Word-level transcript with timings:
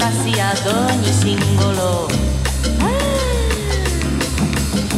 voltassi 0.00 0.40
ad 0.40 0.66
ogni 0.66 1.12
singolo. 1.12 2.08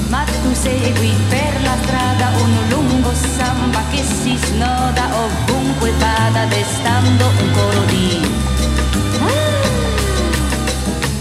Ma 0.08 0.24
tu 0.24 0.52
segui 0.52 1.12
per 1.28 1.60
la 1.62 1.76
strada 1.82 2.30
un 2.40 2.68
lungo 2.68 3.12
samba 3.12 3.82
che 3.90 4.02
si 4.02 4.36
snoda 4.36 5.08
ovunque 5.24 5.90
vada 5.98 6.44
destando 6.46 7.26
un 7.26 7.50
coro 7.52 7.84
di 7.86 8.20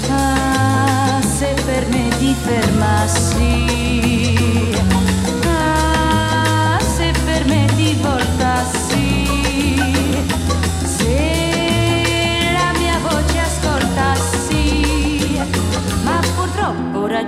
ah, 0.10 1.20
se 1.22 1.54
per 1.65 1.88
me 1.88 2.10
ti 2.20 2.36
fermassi 2.44 3.91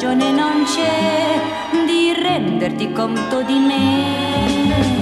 ragione 0.03 0.31
non 0.31 0.65
c'è 0.65 1.39
di 1.85 2.11
renderti 2.11 2.91
conto 2.91 3.41
di 3.43 3.57
me. 3.57 5.01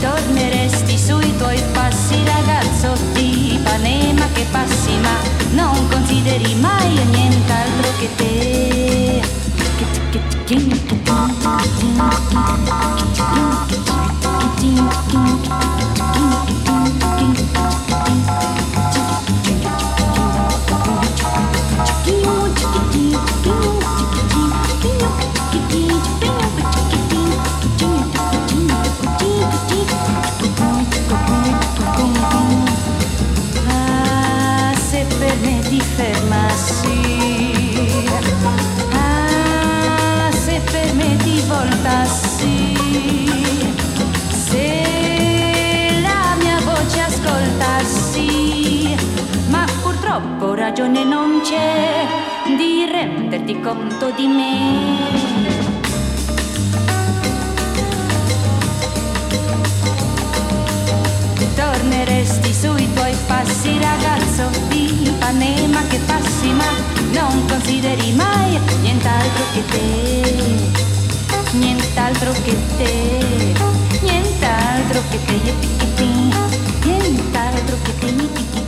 Torneresti 0.00 0.96
sui 0.96 1.36
tuoi 1.36 1.62
passi, 1.74 2.16
ragazzo 2.24 2.96
di 3.12 3.54
Ipanema 3.54 4.24
che 4.32 4.46
passi, 4.50 4.96
ma 5.02 5.14
non 5.52 5.88
consideri 5.90 6.54
mai 6.54 6.94
nient'altro 7.10 7.90
che 7.98 8.08
te. 8.16 9.20
Che 9.76 10.20
ti- 10.56 10.80
ragione 50.72 51.04
non 51.04 51.42
c'è 51.42 52.06
Di 52.56 52.86
renderti 52.90 53.60
conto 53.60 54.10
di 54.16 54.26
me. 54.26 55.50
Torneresti 61.54 62.54
sui 62.54 62.90
tuoi 62.94 63.14
passi 63.26 63.78
ragazzo 63.78 64.48
di 64.68 65.08
Ipanema 65.08 65.82
che 65.88 65.98
passi 66.06 66.48
ma 66.52 66.64
non 67.12 67.46
consideri 67.46 68.12
mai 68.12 68.58
nient'altro 68.80 69.44
che 69.52 69.64
te. 69.66 71.58
Nient'altro 71.58 72.32
che 72.44 72.56
te. 72.78 73.54
Nient'altro 74.00 75.02
che 75.10 75.18
te 75.26 75.32
yippee-ki-pee. 75.34 76.86
nient'altro 76.86 77.76
che 77.82 77.98
te 77.98 78.61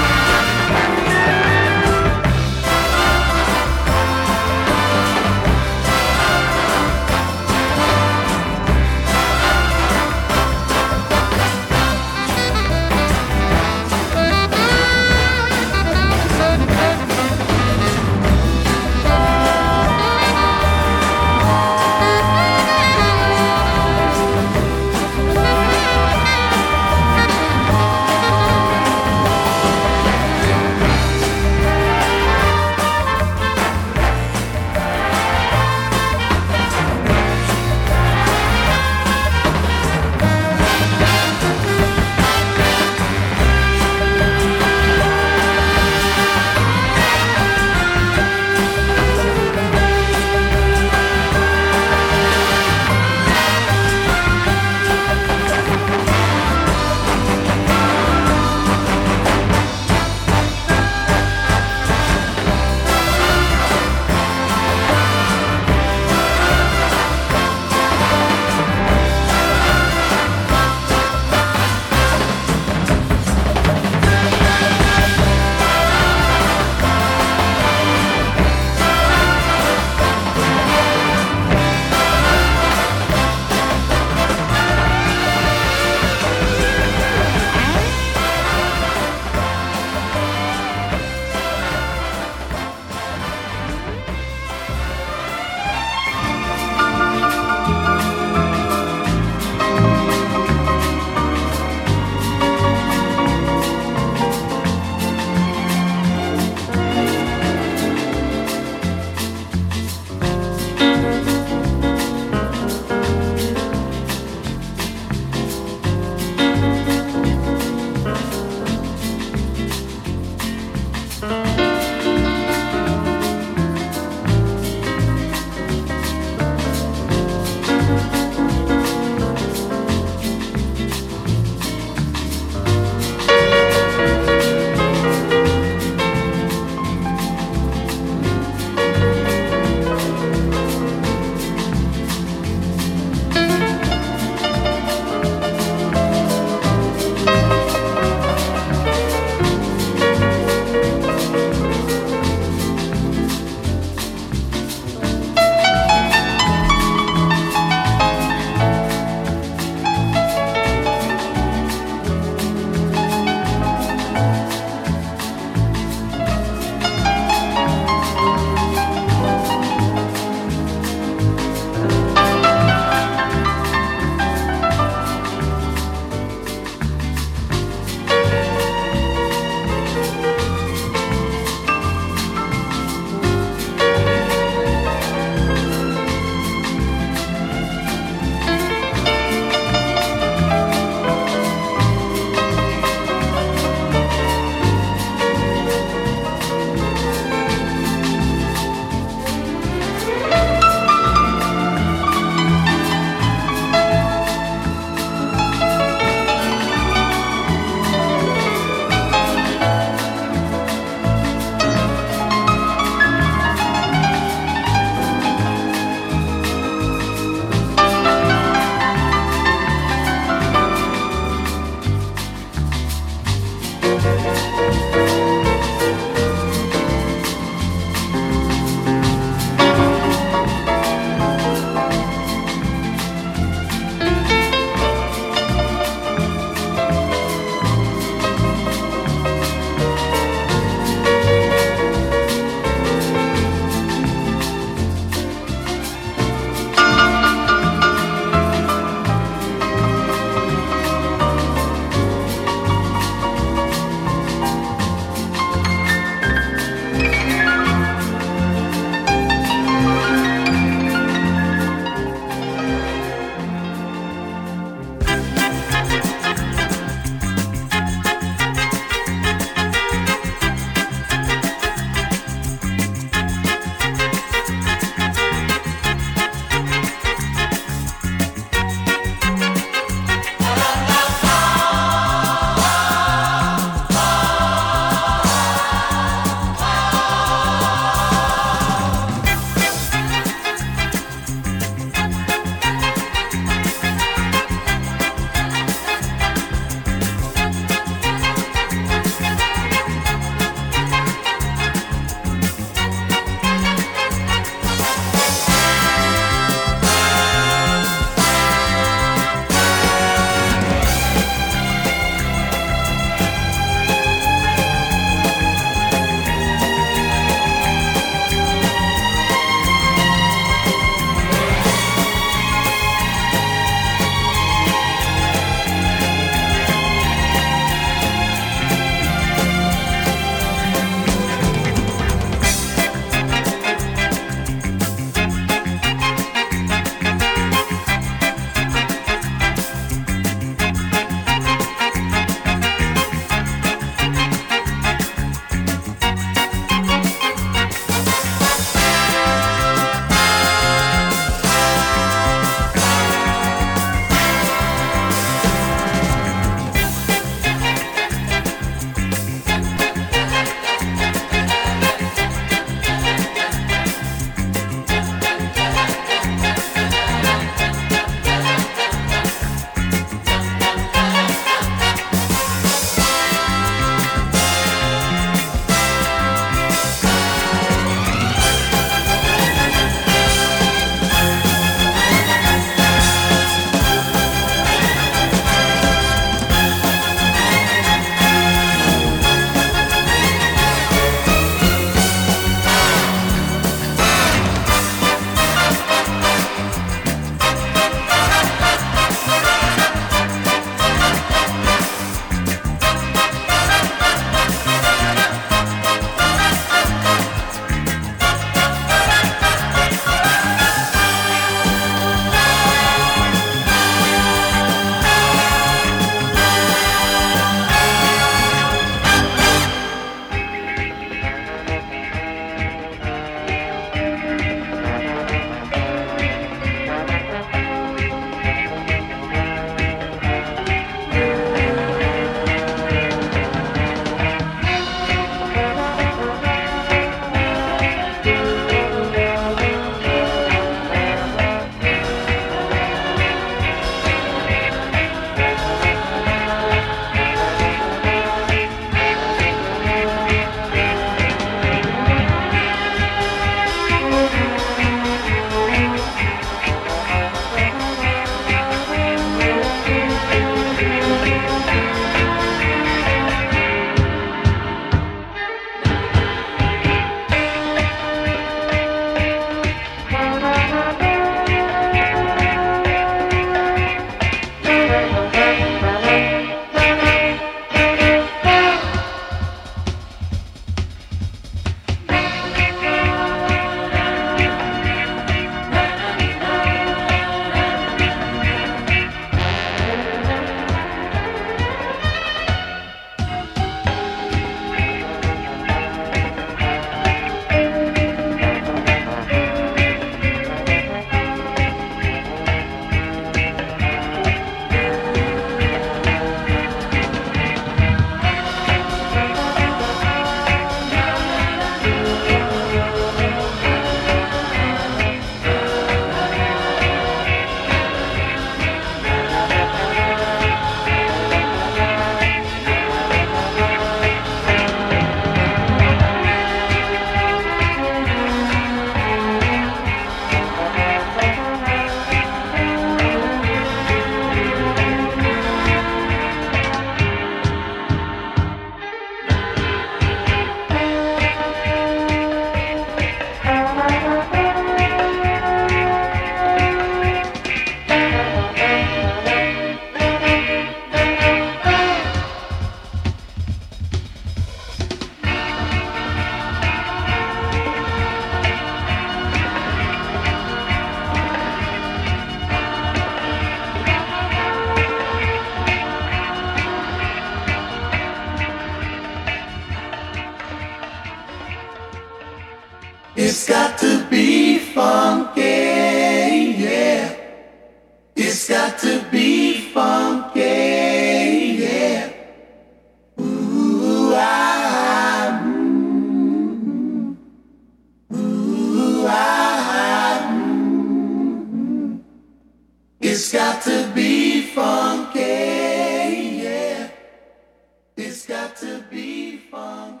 to 598.60 598.82
be 598.90 599.38
fun. 599.50 600.00